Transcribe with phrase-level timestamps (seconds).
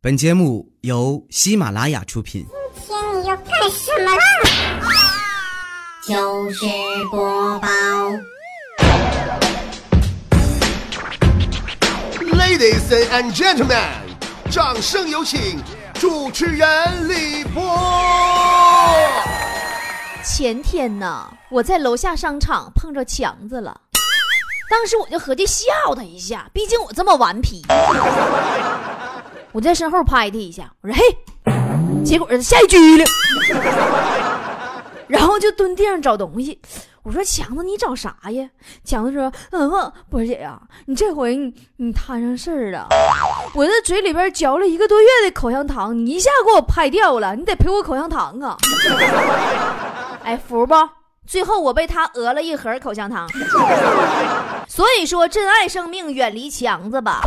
[0.00, 2.46] 本节目由喜马拉雅出品。
[2.86, 4.22] 今天你要干什么啦？
[6.06, 6.64] 就是
[7.10, 7.68] 播报
[12.20, 13.88] ，Ladies and gentlemen，
[14.48, 15.60] 掌声有请
[15.94, 17.60] 主持人李波。
[20.24, 23.80] 前天呢，我在楼下商场碰着强子了，
[24.70, 27.64] 当时我就合计笑他一下，毕竟我这么顽皮。
[29.58, 31.02] 我在身后拍他一下，我说嘿，
[32.04, 33.04] 结果他下一拘了，
[35.08, 36.60] 然后就蹲地上找东西。
[37.02, 38.48] 我说强子，你找啥呀？
[38.84, 39.68] 强子说：“嗯，
[40.08, 42.86] 波姐呀、你这回你你摊上事儿了。
[43.52, 48.56] 我这嘴里边嚼了一个多月的口香糖，你一下给我拍掉了，你得赔我口香糖啊！”
[50.22, 50.72] 哎，服不？
[51.26, 53.28] 最后我被他讹了一盒口香糖。
[54.70, 57.22] 所以说，珍爱生命，远离强子吧。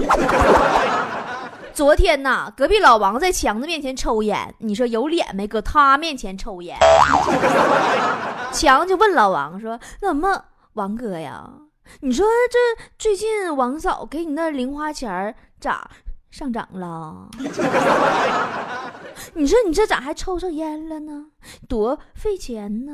[1.73, 5.47] 昨天呐，隔壁老王在强子面前抽烟，你说有脸没？
[5.47, 6.77] 搁他面前抽烟。
[8.51, 11.49] 强就问老王说：“怎么，王哥呀？
[12.01, 12.57] 你说这
[12.97, 15.89] 最近王嫂给你那零花钱咋
[16.29, 17.27] 上涨了？
[19.33, 21.27] 你说你这咋还抽上烟了呢？
[21.67, 22.93] 多费钱呢？”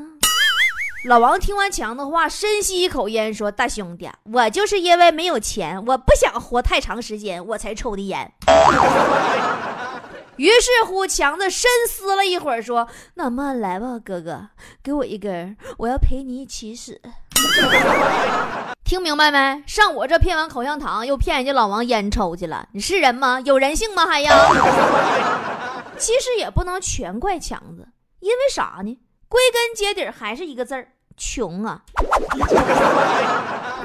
[1.05, 8.33] 老王听完强的话，深吸一口烟，说：“大兄弟，我就是因为没有钱，我不想活太长时间，我才抽的烟。”
[10.35, 14.49] 于是乎，强子深思了一会儿，说：“那么来吧，哥哥，
[14.83, 16.99] 给我一根，我要陪你一起死。”
[18.83, 19.63] 听明白没？
[19.67, 23.39] 上我这骗完口香糖，又骗人家老王烟抽去了，你是人吗？
[23.41, 24.05] 有人性吗？
[24.05, 24.33] 还要？
[25.97, 27.87] 其实也不能全怪强子，
[28.19, 28.99] 因为啥呢？
[29.29, 31.83] 归根结底还是一个字儿：穷啊！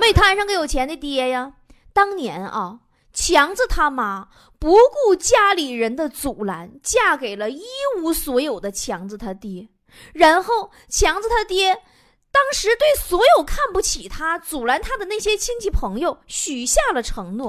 [0.01, 1.53] 没摊上个有钱的爹呀。
[1.93, 2.79] 当年啊，
[3.13, 7.65] 强子他妈不顾家里人的阻拦，嫁给了一
[8.01, 9.69] 无所有的强子他爹。
[10.15, 11.83] 然后强子他爹
[12.31, 17.47] 当时对所有看不起他、阻拦他的那些亲戚朋友许下了承诺，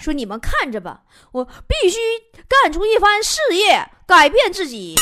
[0.00, 1.98] 说：“你们看着吧，我必须
[2.48, 4.96] 干出一番事业，改变自己。”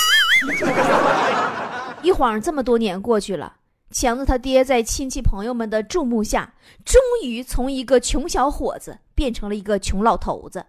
[2.06, 3.54] 一晃这么多年过去了，
[3.90, 10.64] 强子他爹在亲戚朋友们的注目下，终于从一个穷小伙子变成了一个穷老头子。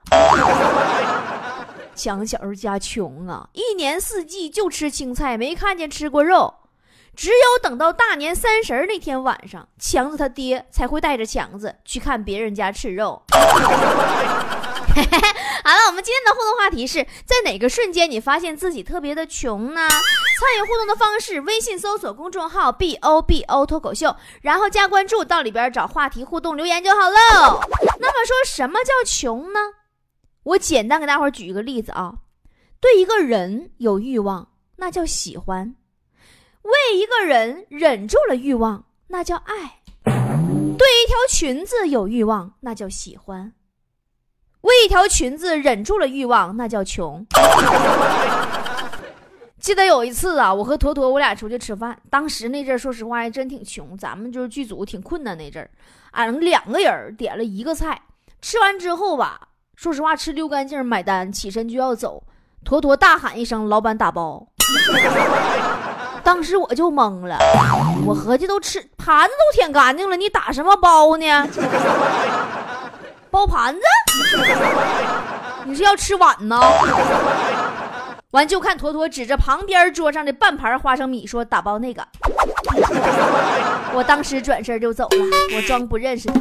[1.94, 6.52] 强小时候家穷啊，一年四季就吃青菜，没看见吃过肉。
[7.16, 13.22] 只有等到大年三十那天晚上，强子他爹才会带着强子去看别人家吃肉。
[15.64, 19.88] 好了，我们今天的互动话题是在哪个瞬间你发现自己特别的穷呢？
[19.88, 27.62] 参与互动的方式：微信搜索公众号 “b o b o” 脱口秀，然后加关注，到里边找话题互动留言就好喽。
[28.00, 29.60] 那么说什么叫穷呢？
[30.44, 32.14] 我简单给大伙儿举一个例子啊，
[32.80, 35.76] 对一个人有欲望，那叫喜欢；
[36.62, 39.82] 为一个人忍住了欲望，那叫爱；
[40.78, 43.52] 对一条裙子有欲望，那叫喜欢；
[44.68, 47.26] 为一条裙子忍住了欲望，那叫穷。
[49.60, 55.70] 记得有一次啊，我和坨坨我俩出去吃饭，当时那阵儿说实话还真挺穷，咱们就是剧组挺困难那阵儿，
[56.12, 58.00] 俺两个人点了一个菜，
[58.42, 59.40] 吃完之后吧，
[59.76, 62.24] 说实话吃溜干净，买单，起身就要走，
[62.64, 64.48] 坨坨大喊一声：“老板打包！”
[66.24, 67.38] 当时我就懵了，
[68.06, 71.26] 我合计都吃盘子都舔干净了，你打什么包呢？
[73.32, 73.82] 包盘子？
[75.66, 76.60] 你是要吃碗呢？
[78.32, 82.06] 完就看坨坨指着旁边桌上的半盘花生米说：“打包那个。”
[83.94, 86.40] 我当时转身就走了，我装不认识他，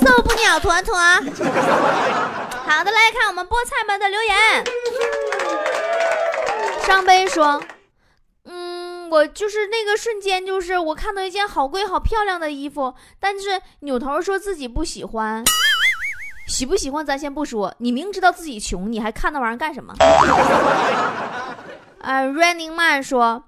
[0.00, 0.96] 受不了坨坨。
[0.96, 4.64] 好的，来看我们菠菜们的留言。
[6.82, 7.62] 上杯说
[8.48, 15.44] ：“嗯，我就是那个瞬间，就是我看到一件好贵、好漂亮的衣服，但是扭头说自己不喜欢。”
[16.48, 19.94] 喜不喜欢咱先不说，你明知道自己穷，你还看那玩意儿干什么？
[22.00, 23.44] 呃，Running Man 说，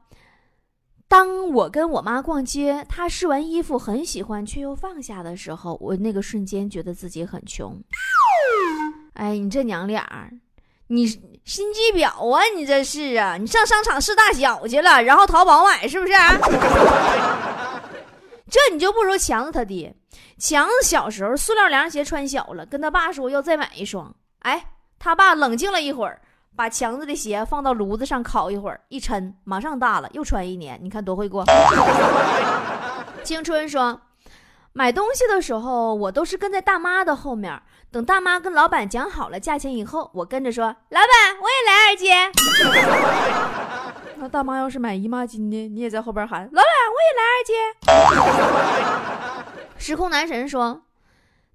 [1.09, 7.81] 当我跟我妈逛街，她试完衣服很喜欢，却又放下的时候，我那个瞬间觉得自己很穷。
[9.15, 10.31] 哎，你这娘俩儿，
[10.89, 12.43] 你心机婊啊！
[12.55, 16.13] 你这是啊，你上商场试大小去了，然后淘宝买是不是？
[18.51, 19.95] 这你就不如强子他爹。
[20.39, 24.13] 强子小时候塑料凉鞋穿小了，跟他爸说要再买一双。
[24.41, 24.67] 哎，
[24.99, 26.21] 他爸冷静了一会儿，
[26.57, 30.79] 把强子的鞋放到炉子上烤一会儿，一抻，马上大了，又穿一年。
[30.83, 31.45] 你看多会过。
[33.23, 34.01] 青春说，
[34.73, 37.63] 买东西的时候我都是跟在大妈的后面，
[37.93, 42.11] 等大妈跟老板讲好了价钱以后，我跟着说：“老板，我也来二斤。”
[44.21, 45.69] 那大妈要是买姨妈巾呢？
[45.69, 47.41] 你也在后边喊：“老板，我也来二
[49.41, 49.65] 斤。
[49.81, 50.83] ”时空男神说：“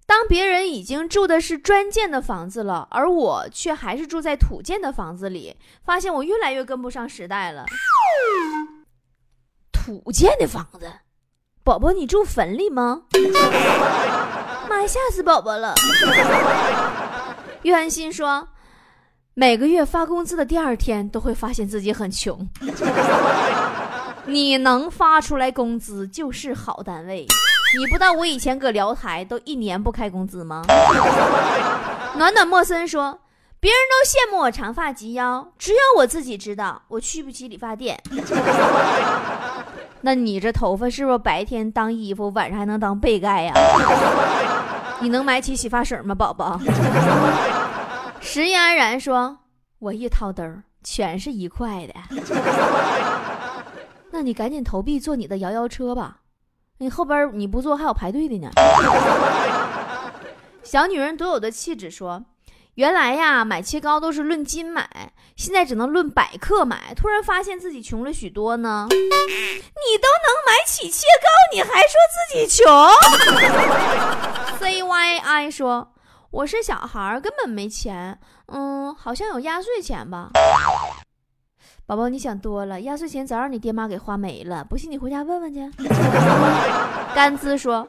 [0.07, 7.67] 当别人已经住的是砖建的房子了，而我却还是住在土建的房子里，发现我越来越跟不上时代了。”
[9.71, 10.91] 土建的房子，
[11.63, 13.03] 宝宝，你住坟里吗？
[14.67, 15.75] 妈呀，吓死宝宝了！
[17.61, 18.47] 约翰逊说。
[19.37, 22.47] 每个月发工资的第二天，都会发现自己很穷。
[24.25, 27.27] 你能发出来工资就是好单位。
[27.77, 30.61] 你不知道我以前搁辽台都一年不开工资吗？
[32.15, 33.19] 暖暖莫森说
[33.59, 38.01] ：“别人都羡慕我长发及腰，只有我自己知道我去不起理发店。
[39.99, 43.53] 那你这头发是不是白天当衣服，晚上还能当被盖呀？
[45.01, 46.57] 你能买起洗发水吗，宝宝？”
[48.35, 49.37] 石嫣安然说
[49.79, 50.43] ：“我一掏兜，
[50.83, 51.93] 全是一块的。
[54.11, 56.17] 那你赶紧投币坐你的摇摇车吧，
[56.79, 58.49] 你后边你不坐还有排队的呢。
[60.63, 62.25] ”小女人独有的气质说
[62.75, 66.93] ：“原来呀，买切糕都是论斤买，现在只能论百克买。
[66.93, 68.85] 突然发现自己穷了许多呢。
[68.91, 69.15] 你都能
[70.45, 72.65] 买起切糕，你还说自己穷？
[74.59, 75.93] ”C Y I 说。
[76.35, 78.19] 我是小孩，根本没钱。
[78.47, 80.31] 嗯，好像有压岁钱吧。
[81.85, 84.61] 宝宝，你想多了，压岁钱早让你爹妈给花没了。
[84.65, 85.61] 不信你回家问问去。
[87.15, 87.87] 甘孜说，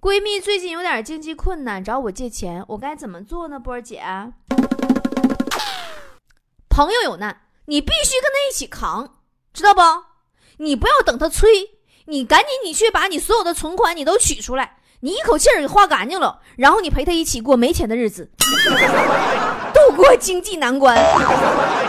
[0.00, 3.58] 闺蜜最近有点经济困难，找我借钱，我该怎么做呢？
[3.58, 4.00] 波儿姐，
[6.68, 9.16] 朋友有难，你必须跟他一起扛，
[9.52, 9.80] 知道不？
[10.58, 11.48] 你不要等他催，
[12.04, 14.76] 你赶紧你去把你所有的存款你都取出来。
[15.00, 18.28] 你一口气儿给花干净了，然后你陪他一起过没钱的日子，
[19.72, 20.98] 度过经济难关。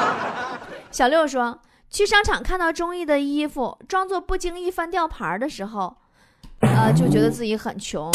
[0.91, 1.59] 小六说
[1.89, 5.97] ：“去商场看到中意的衣服，装作不经意翻吊牌的时候，
[6.61, 8.11] 呃，就觉得自己很穷，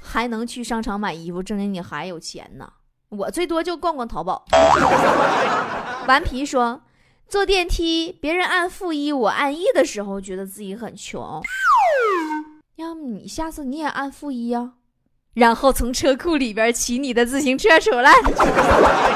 [0.00, 2.72] 还能去商场买衣服，证明你还有钱呢。
[3.08, 4.44] 我最多就逛逛淘宝。
[6.06, 6.82] ”顽皮说
[7.28, 11.42] ：“坐电梯，别人按负一，我按一的时候，觉得自己很穷。”
[12.76, 14.72] 要么你下次你也按负一呀，
[15.34, 18.12] 然后从车库里边骑你的自行车出来。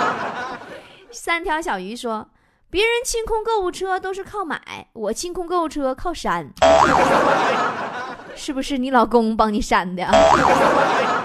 [1.11, 2.29] 三条小鱼说
[2.69, 6.53] ：“别人清空购物车都是靠买，我清空购物车靠删，
[8.37, 10.07] 是不是你老公帮你删的？”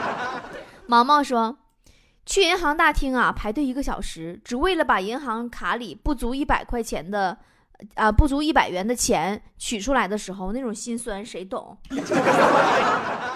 [0.87, 1.57] 毛毛说
[2.25, 7.39] ：“去银行大厅啊，排队一个小时，只为了把银行卡里不足一百块钱的。”
[7.95, 11.77] 啊，不足一百元的钱取出来的时候，那种心酸谁懂？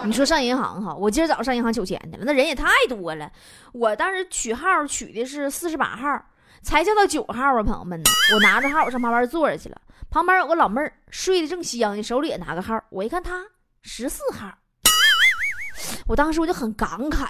[0.05, 3.31] 你说上银行哈，我今儿早上上银行取钱去了，那人也太多了。
[3.73, 6.23] 我当时取号取的是四十八号，
[6.61, 8.03] 才叫到九号啊，朋友们呢。
[8.33, 9.81] 我拿着号，我上旁边坐着去了。
[10.09, 12.79] 旁边有个老妹儿睡得正香呢，手里也拿个号。
[12.89, 13.43] 我一看她
[13.81, 14.53] 十四号，
[16.05, 17.27] 我当时我就很感慨，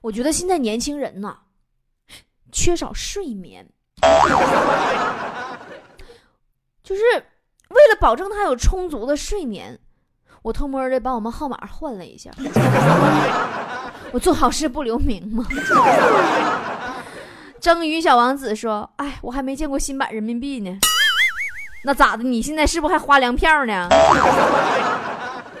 [0.00, 1.36] 我觉得现在年轻人呐，
[2.52, 3.68] 缺少睡眠。
[6.88, 7.02] 就是
[7.68, 9.78] 为了保证他有充足的睡眠，
[10.40, 12.30] 我偷摸的把我们号码换了一下。
[14.10, 15.46] 我做好事不留名吗？
[17.60, 20.78] 蒸鱼小王子说：“哎，我还没见过新版人民币呢。
[21.84, 22.22] 那咋的？
[22.22, 23.86] 你现在是不是还花粮票呢？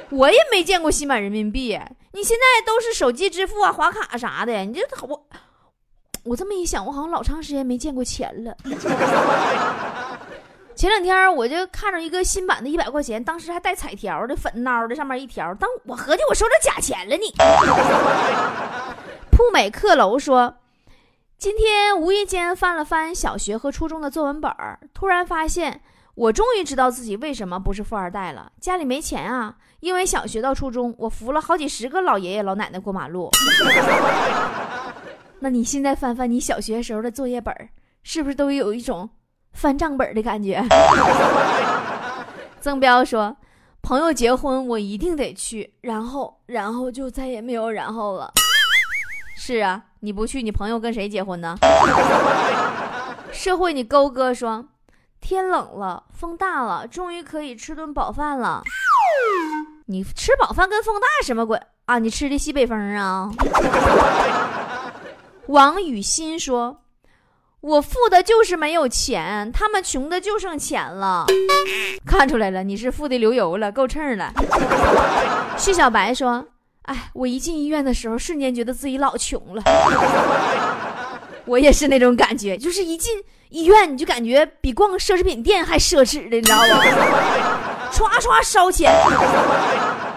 [0.08, 1.78] 我也没见过新版人民币。
[2.12, 4.64] 你现在都是手机支付啊，划卡啥的。
[4.64, 5.26] 你这我
[6.24, 8.56] 我这么一想，我好像老长时间没见过钱了。”
[10.78, 15.52] 前两天我就看着一个新版的一百块钱，当时还带彩条的，粉孬的，上面一条。
[15.56, 17.34] 当我合计我收着假钱了呢。
[19.28, 20.58] 铺美客楼说，
[21.36, 25.80] 今天无意间翻了翻小学和初中的作文本儿，突然发现
[26.14, 28.52] 我终于知道自己为什么不是富二代了。
[28.60, 33.28] 家里没钱啊，因为小学到初中我扶了好几十个老爷爷老奶奶过马路。
[35.40, 37.68] 那你现在翻翻你小学时候的作业本儿，
[38.04, 39.10] 是不是都有一种？
[39.52, 40.64] 翻账本的感觉。
[42.60, 43.36] 曾彪说
[43.82, 48.32] ：“朋友结婚，我一定得去。”然后，然后就再也没有然后了。
[49.36, 51.56] 是啊，你不去，你朋友跟谁结婚呢？
[53.32, 54.64] 社会，你勾哥说
[55.20, 58.62] ：“天冷了，风大了，终于可以吃顿饱饭了。”
[59.86, 61.98] 你吃饱饭跟风大什么鬼啊？
[61.98, 63.30] 你吃的西北风啊？
[65.46, 66.82] 王雨欣说。
[67.60, 71.26] 我富的就是没有钱，他们穷的就剩钱了。
[72.06, 74.32] 看出来了，你是富的流油了，够秤了。
[75.56, 76.46] 徐小白说
[76.86, 79.62] ：“哎，我一进医院的时候，瞬间觉得自己老穷了。
[81.46, 86.66] 我也是那种感觉，就是一进医院，你就感觉比逛奢侈品店还奢侈的，你知道吗？
[87.90, 88.94] 刷刷烧钱，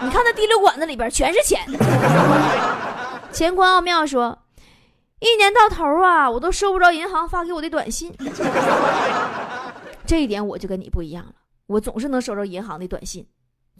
[0.00, 1.60] 你看那滴溜管子里边全是钱。
[3.32, 4.38] 乾坤奥妙说，
[5.22, 8.12] 一年到头啊，我都收不着银行发给我的短信。
[10.04, 11.32] 这一点我就跟你不一样了，
[11.68, 13.24] 我总是能收着银行的短信，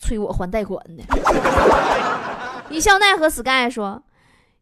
[0.00, 1.02] 催我还贷款的。
[2.70, 4.02] 一笑奈何 Sky 说。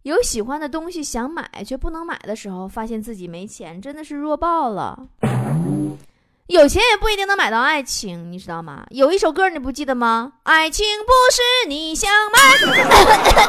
[0.05, 4.99] 有喜欢的东西想买却不能买的时候，发现自己没钱，真的是弱爆了。
[6.47, 8.87] 有钱也不一定能买到爱情，你知道吗？
[8.89, 10.33] 有一首歌你不记得吗？
[10.45, 12.57] 爱情不是你想买，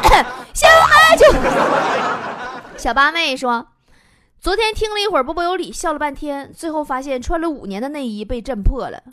[0.54, 1.26] 想买就。
[2.82, 3.68] 小八妹说，
[4.40, 9.04] 昨天听了一会儿波波有理，笑了半天，最后发现穿了五年的内衣被震破了。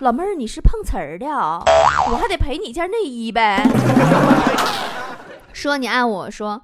[0.00, 1.62] 老妹儿，你是碰瓷儿的啊？
[2.10, 3.64] 我还得赔你件内衣呗。
[5.52, 6.60] 说你爱我，说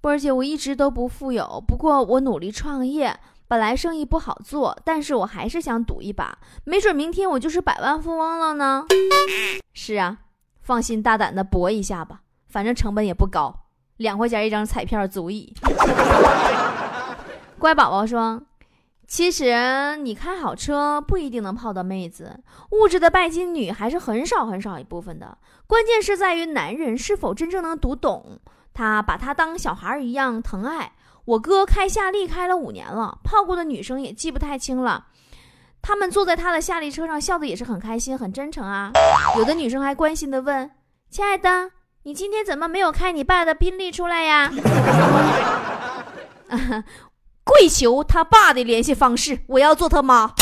[0.00, 8.84] 波儿姐，我一直都不富有，不过我努力创业，本来生意不好做，但是我还是想赌一把，没准明天我就是百万富翁了呢。
[9.74, 10.18] 是啊，
[10.62, 13.54] 放心大胆的搏一下吧，反正成本也不高，
[13.98, 15.54] 两块钱一张彩票足矣。
[17.58, 18.42] 乖宝宝说。
[19.10, 22.40] 其实你开好车不一定能泡到妹子，
[22.72, 25.38] 物质的拜金女还是很少很少一部分的。
[25.66, 28.38] 关键是在于男人是否真正能读懂
[28.74, 30.92] 他，把他当小孩一样疼爱。
[31.24, 35.06] 我哥开夏利开了五年了，泡过的女生也记不太清了。
[35.80, 38.90] 他们坐在他的夏利车上，笑的也是很开心，很真诚啊。
[39.38, 40.70] 有的女生还关心的问
[41.08, 41.70] ：“亲爱的，
[42.08, 44.50] 你今天怎么没有开你爸的宾利出来呀？”
[47.44, 50.32] 跪求他爸的联系方式，我要做他妈。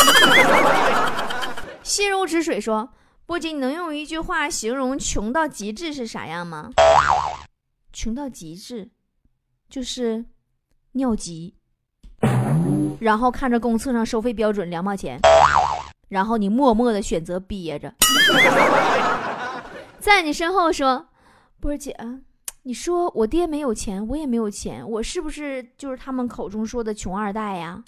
[1.82, 2.90] 心如止水说
[3.26, 6.70] ：“波姐，你能用一句话形容穷到极致是啥样吗？”
[7.92, 8.90] 穷到极致，
[9.68, 10.24] 就是
[10.92, 11.56] 尿急，
[13.00, 15.18] 然后看着公厕上收费标准两毛钱，
[16.10, 17.92] 然后你默默的选择憋着，
[19.98, 21.08] 在你身后说
[21.60, 21.96] ：“波儿姐。”
[22.62, 27.84] 你说我爹没有钱，我也没有钱，我是不是就是他们口中说的穷二代呀？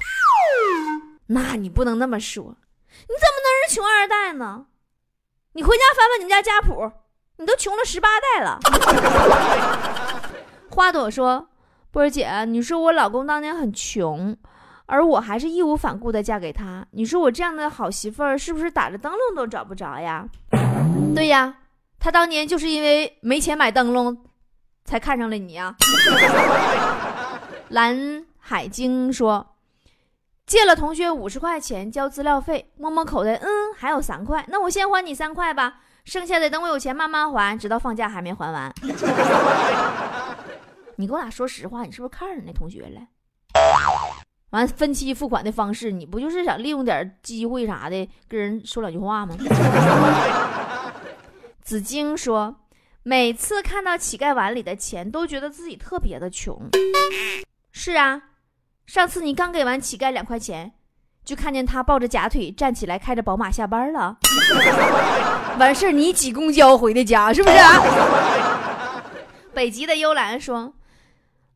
[1.27, 4.67] 那你不能那么说，你怎么能是穷二代呢？
[5.55, 6.93] 你回家翻翻你们家家谱，
[7.39, 8.61] 你都穷了十八代了。
[10.71, 11.49] 花朵说
[11.91, 14.37] ：“波儿姐，你说我老公当年很穷，
[14.87, 20.29] 而我还是义无反顾的嫁给他，你说我这样的好媳妇儿是不是打着灯笼都找不着呀？”
[21.17, 21.53] 对呀，
[21.99, 24.25] 他当年就是因为没钱买灯笼。
[24.85, 25.77] 才看上了你呀！
[27.69, 29.47] 蓝海晶说
[30.47, 38.73] ：“借了同学五十块钱交资料费，摸摸口袋，嗯，还有三块，那我先还你三块吧，剩下的等我有钱慢慢还，直到放假还没还完。
[40.97, 43.03] 你给我俩说实话，你是不是看上那同学了？
[44.53, 49.37] 完分期付款的方式，你不就是想利用点机会啥的，跟人说两句话吗？”
[51.69, 52.61] 子晶说。
[53.03, 56.59] 每次看到乞丐碗里的钱，都觉得自己特别的穷。
[57.71, 58.23] 是啊，
[58.87, 60.73] 上次你刚给完乞丐两块钱，
[61.27, 64.17] 就看见他抱着假腿站起来，开着宝马下班了。
[65.59, 67.57] 完事儿你挤公交回的家，是不是？
[69.53, 70.73] 北极的幽兰说：“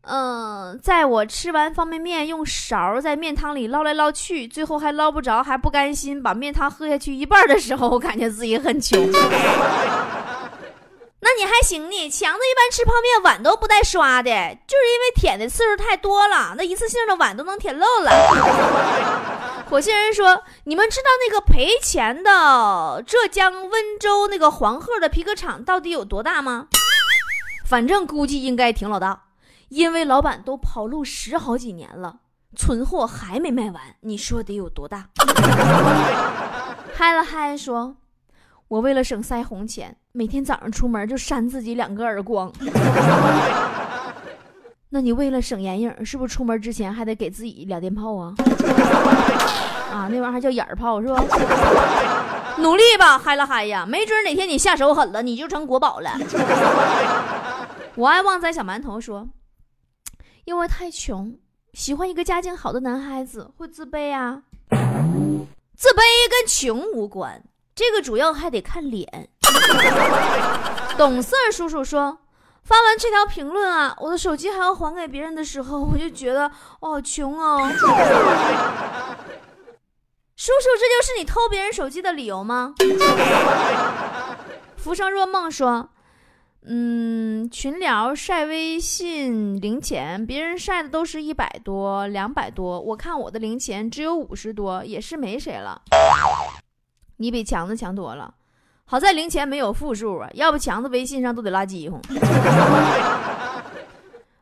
[0.03, 9.01] 嗯，在我吃完方便面，用勺在面汤里捞来捞去，最后还捞不着，还不甘心把面汤喝下去一半的时候，我感觉自己很穷。
[11.25, 14.31] ”那你还行呢，强子一般吃泡面碗都不带刷的，
[14.67, 18.11] 就是因为舔的次数太多了，那一次性的碗都能舔漏了。
[19.71, 26.67] 火星人说：“你们知道那个赔钱的浙江温州那个黄鹤的皮革厂到底有多大吗？
[27.65, 29.23] 反正估计应该挺老大，
[29.73, 32.19] 因为老板都跑路十好几年了，
[32.55, 35.09] 存货还没卖完，你说得有多大？”
[36.93, 37.97] 嗨了嗨说。
[38.69, 42.53] 我为了省腮红钱，每天早上出门就扇自己两个耳光。
[44.91, 48.35] 那你为了省眼影，是不是出门之前还得给自己俩电炮啊？
[49.91, 51.25] 啊，那玩意儿还叫眼炮是吧？
[52.59, 56.11] 努力吧，嗨了嗨呀，没准哪天你下手狠了，你就成国宝了。
[57.95, 59.27] 我爱旺仔小馒头说，
[60.45, 61.39] 因为太穷，
[61.73, 64.43] 喜欢一个家境好的男孩子会自卑啊。
[65.77, 67.43] 自卑跟穷无关。
[67.75, 69.29] 这个主要还得看脸。
[70.99, 72.19] 懂事叔叔说，
[72.63, 77.71] 发完这条评论啊，我的手机还要还给别人的时候，我就觉得我好穷哦。
[80.37, 82.75] 叔叔，这就是你偷别人手机的理由吗？
[84.77, 85.89] 浮生若梦说。
[86.65, 95.83] 嗯，群聊晒微信零钱，别人晒的都是一百多、两百多，我看我的零钱只有五十多，也是没谁了。
[97.17, 98.33] 你比强子强多了，
[98.85, 102.01] 好在零钱没有负数啊，要不强子微信上都得拉饥荒。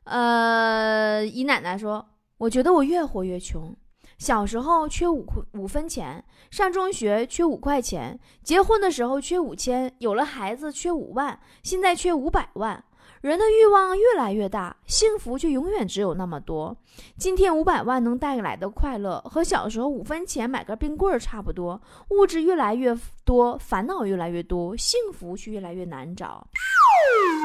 [0.04, 3.74] 呃，姨奶奶说，我觉得我越活越穷。
[4.20, 12.84] 小时候缺五块五分钱，上中学缺五块钱，结婚的时候缺五千，有了孩子缺五万，现在缺五百万。
[13.22, 16.76] 人的欲望越来越大，幸福却永远只有那么多。
[17.16, 21.80] 今天五百万能带来的快乐，和小时候五分钱买根冰棍儿差不多。
[22.10, 26.46] 物质越来越多，烦恼越来越多，幸福却越来越难找。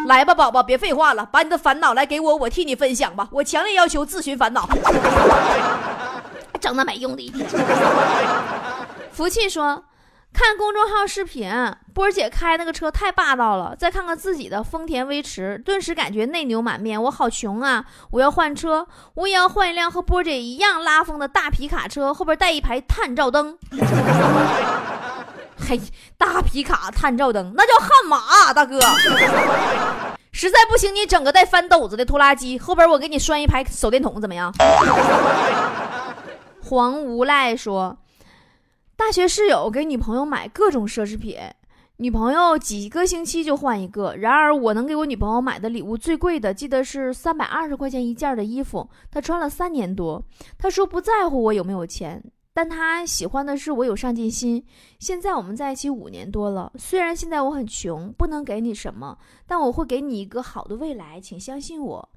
[0.07, 3.29] 来吧，宝宝，别废话了，把你的烦恼来给我，我替你分享吧。
[3.31, 4.67] 我强烈要求自寻烦恼。
[6.65, 7.47] 整那没用的一天。
[9.13, 9.83] 福气说，
[10.33, 11.47] 看公众号视频，
[11.93, 13.75] 波姐开那个车太霸道了。
[13.77, 16.99] 再看看自己的丰田威驰，顿时感觉内牛满面。
[17.03, 17.85] 我好穷啊！
[18.09, 23.55] 我要换车，我也要换一辆和波姐一样拉风的大皮卡车，后边带一排探照灯。
[25.67, 25.79] 嘿，
[26.17, 28.79] 大皮卡探照灯，那叫悍马，大哥。
[30.31, 34.51] 实在不行，你整个带翻斗子的拖拉机，后边我给你拴一排手电筒，怎么样？
[36.67, 37.95] 黄无赖说
[38.97, 41.37] ：“大学室友给女朋友买各种奢侈品，
[41.97, 44.15] 女朋友几个星期就换一个。
[44.15, 50.19] 然而，我能给我女朋友买的礼物最贵的，记得是三百二十块钱一件的衣服，她穿了三年多。
[50.57, 52.19] 她说不在乎我有没有钱，
[52.51, 54.65] 但她喜欢的是我有上进心。
[54.97, 62.09] 现在我们在一起五年多了，虽然现在我很穷，不能给你什么，但我会给你一个好的未来，请相信我。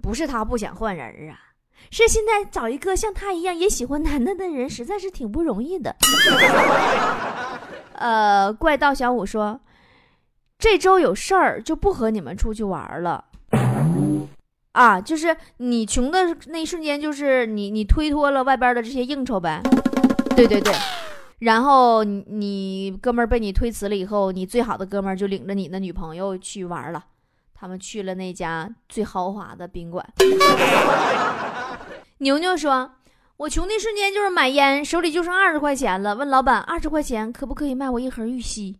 [0.00, 1.36] 不是他不想换人啊。”
[1.90, 5.94] 是现在找一个像他一样也喜欢男的的人，实在是挺不容易的。
[7.94, 9.60] 呃，怪盗小五说，
[10.58, 13.24] 这周有事儿就不和你们出去玩了。
[14.72, 19.60] 啊，就是你穷的那一瞬间，就是你你推脱了外边的这些应酬呗。
[20.34, 20.72] 对对对，
[21.40, 27.04] 然后你哥们儿被你推辞了以后，你最好的哥们儿就领着你的女朋友去玩了。
[27.54, 30.04] 他们去了那家最豪华的宾馆。
[32.22, 32.88] 牛牛说
[33.36, 36.14] ：“我穷的瞬间就是买烟，手里就剩二十块钱了。
[36.14, 38.78] 问老板二十块钱可不可以卖我一盒玉溪？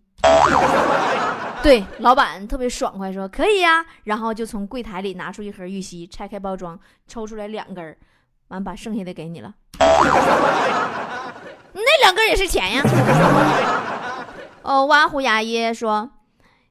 [1.60, 3.84] 对，老板特别爽快，说可以呀。
[4.04, 6.78] 然后就从柜台里拿出一盒玉溪，拆开包装，
[7.08, 7.96] 抽出来两根
[8.46, 9.52] 完把剩下的给你了。
[11.74, 12.82] 那两根也是钱呀。
[14.62, 16.08] 哦，挖虎牙耶说，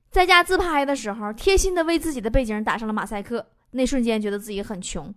[0.09, 5.13] 在家自拍的时候，贴心的为自己的背景打上了马赛克，那瞬间觉得自己很穷。”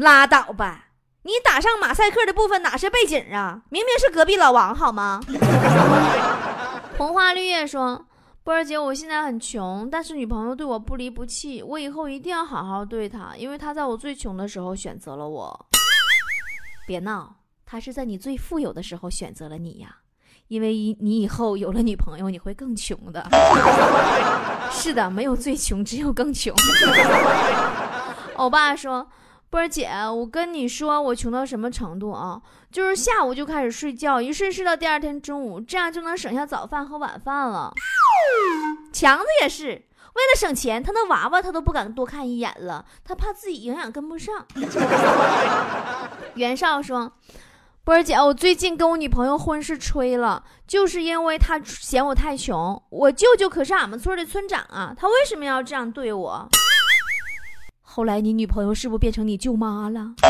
[0.00, 0.86] 拉倒吧！
[1.22, 3.60] 你打上马赛克的部分哪是背景啊？
[3.68, 5.20] 明明是隔壁老王，好吗？
[6.96, 8.06] 红花绿叶说
[8.42, 15.66] ：“波儿姐，我现在很穷，但是女朋友对我不离不弃，我以后一定要好好对她，因为她在我最穷的时候选择了我。
[16.86, 17.34] 别闹，
[17.66, 19.96] 她是在你最富有的时候选择了你呀，
[20.48, 23.28] 因为你以后有了女朋友，你会更穷的。
[24.72, 26.54] 是的，没有最穷，只有更穷。
[28.36, 29.06] ”欧巴说。
[29.50, 32.40] 波儿姐，我跟你说，我穷到什么程度啊？
[32.70, 37.72] 就是下午就开始睡觉，一睡睡到第二天中午，这样就能省下早饭和晚饭了。
[38.92, 44.46] 强子也是，为了省钱，他那娃娃他都不敢多看一眼了，他怕自己营养跟不上。
[46.34, 47.10] 袁绍说
[47.82, 52.80] ：“波儿姐，我最近跟我女朋友婚事吹了，就是因为她嫌我太穷。
[52.88, 56.48] 我舅舅可是俺们村的村长啊，他为什么要这样对我？”
[57.92, 60.14] 后来你女朋友是不是变成你舅妈了？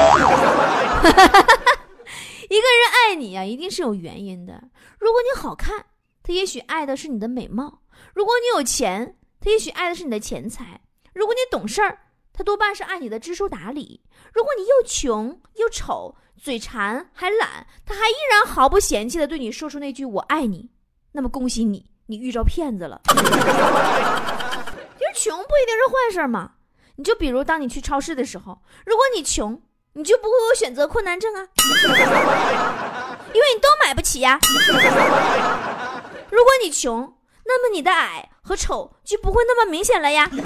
[2.49, 4.55] 一个人爱你呀，一定是有原因的。
[4.99, 5.85] 如果你好看，
[6.23, 7.71] 他也许爱的是你的美貌；
[8.15, 10.65] 如果你有钱，他也许爱的是你的钱财；
[11.13, 11.99] 如果你懂事儿，
[12.33, 14.01] 他多半是爱你的知书达理；
[14.33, 20.71] 如果你又穷又丑、嘴馋还懒，他还依然毫不嫌弃的对你说出那句“我爱你”，
[21.13, 23.03] 那么恭喜你，你遇着骗子了。
[23.13, 23.13] 其
[25.05, 26.53] 实穷不一定是坏事嘛。
[27.01, 29.59] 你就比如，当你去超市的时候，如果你穷，
[29.95, 31.49] 你就不会有选择困难症啊，
[33.33, 34.39] 因为你都买不起呀。
[36.31, 40.29] 如果你穷，那么你的矮和丑就不会那么明显了呀。
[40.31, 40.41] 因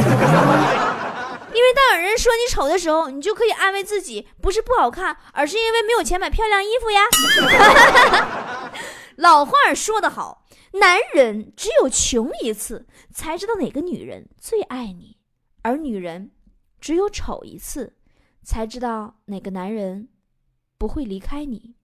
[1.60, 7.02] 为当有人说你丑的时候，你就可以安慰自己，不是不好看，而是因为没有钱买漂亮衣服呀。
[9.18, 15.16] 老话说得好，男人只有穷一次，才知道哪个女人最爱你，
[15.62, 16.30] 而女人。
[16.84, 17.94] 只有丑一次，
[18.42, 20.10] 才知道哪个男人
[20.76, 21.76] 不会离开你。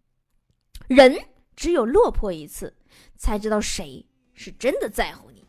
[0.88, 1.18] 人
[1.56, 2.76] 只有落魄一次，
[3.16, 5.42] 才知道谁是真的在乎你。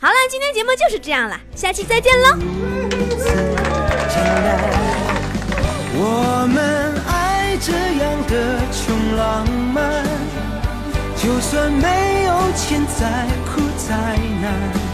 [0.00, 2.38] 好了，今天节目就是这样了，下期再见喽。
[5.96, 10.02] 我们爱这样的穷浪漫，
[11.22, 14.93] 就算没有钱再苦再难，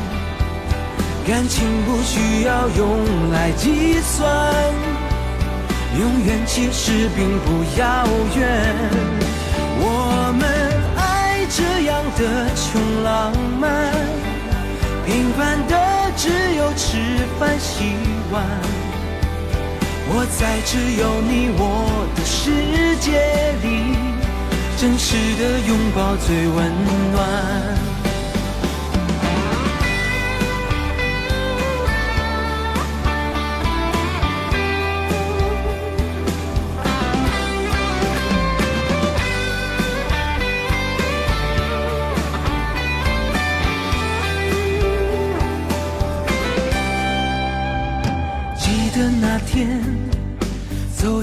[1.26, 4.26] 感情不需要用来计算，
[5.98, 8.06] 永远其实并不遥
[8.36, 8.74] 远。
[9.82, 10.42] 我们
[10.96, 12.20] 爱这样的
[12.56, 13.92] 穷浪漫，
[15.06, 15.76] 平凡的
[16.16, 16.96] 只有吃
[17.38, 17.94] 饭洗
[18.32, 18.44] 碗。
[20.12, 23.94] 我在只有你我的世界里，
[24.76, 26.58] 真实的拥抱最温
[27.12, 27.89] 暖。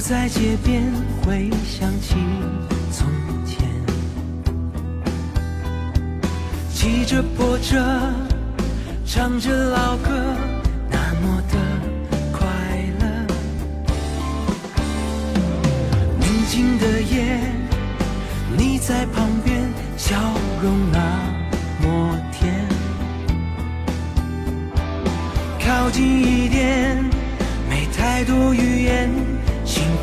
[0.07, 0.81] 在街边，
[1.21, 2.15] 回想起
[2.93, 3.05] 从
[3.45, 3.67] 前，
[6.73, 7.77] 骑着破车，
[9.05, 10.09] 唱着老歌，
[10.89, 11.57] 那么的
[12.31, 12.47] 快
[13.01, 13.05] 乐。
[16.21, 17.37] 宁静的夜，
[18.57, 19.61] 你在旁边，
[19.97, 20.15] 笑
[20.63, 20.99] 容那
[21.85, 22.65] 么甜。
[25.59, 27.03] 靠近一点，
[27.69, 29.09] 没太多语言，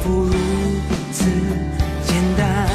[0.05, 0.35] 福如
[1.13, 1.25] 此
[2.05, 2.69] 简单。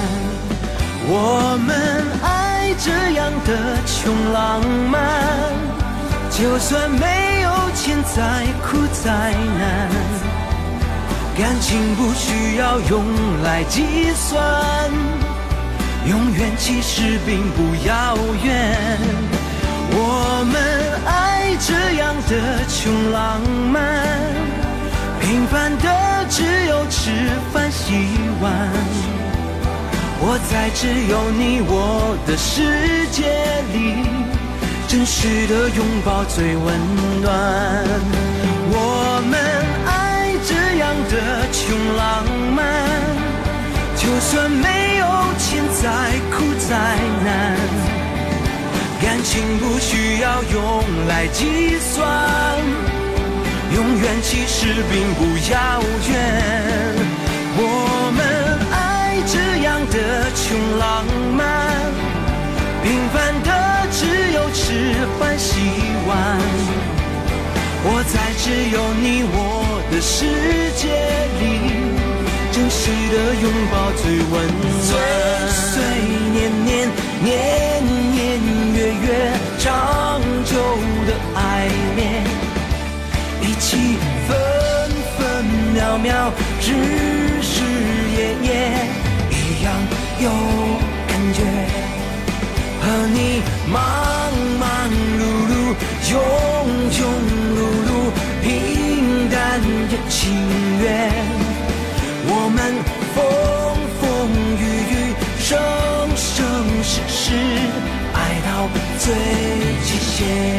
[1.08, 4.98] 我们爱这样的穷浪漫，
[6.32, 9.92] 就算没有钱再苦再难，
[11.38, 13.06] 感情不需要用
[13.44, 14.42] 来计算，
[16.08, 18.76] 永远其实并不遥远。
[19.92, 20.58] 我们
[21.06, 23.40] 爱这样的穷浪
[23.72, 23.80] 漫，
[25.30, 27.12] 平凡的只有吃
[27.54, 27.94] 饭洗
[28.42, 28.68] 碗。
[30.22, 33.30] 我在只有你我的世界
[33.72, 34.10] 里，
[34.88, 36.66] 真实的拥抱最温
[37.22, 37.30] 暖。
[38.72, 39.40] 我们
[39.86, 42.66] 爱这样的穷浪漫，
[43.98, 45.06] 就算没有
[45.38, 46.74] 钱再苦再
[47.24, 47.30] 难。
[49.00, 52.08] 感情不需要用来计算，
[53.80, 56.12] 永远其实并不遥远。
[57.56, 57.64] 我
[58.12, 58.20] 们
[58.76, 58.76] 爱
[59.26, 59.96] 这样的
[60.36, 61.06] 穷浪
[61.38, 61.40] 漫，
[62.84, 63.50] 平凡的
[63.90, 65.62] 只有吃饭洗
[66.06, 66.12] 碗。
[67.82, 70.28] 我在只有你我的世
[70.76, 70.84] 界
[71.40, 71.42] 里，
[72.52, 74.84] 真实的拥抱最温暖。
[74.84, 74.92] 岁
[75.56, 75.72] 岁
[76.34, 76.92] 年年，
[77.24, 77.32] 年
[78.12, 78.18] 年
[78.76, 79.08] 月月，
[109.10, 109.16] 最
[109.82, 110.59] 极限。